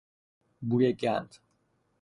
بوی 0.67 0.89
گند 1.01 1.31